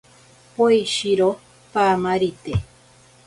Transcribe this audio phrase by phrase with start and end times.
[0.55, 1.27] Poeshiro
[1.71, 2.53] paamarite.